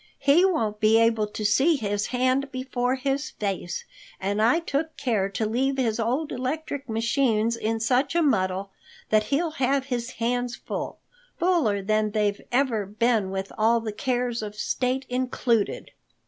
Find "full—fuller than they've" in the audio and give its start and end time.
10.55-12.41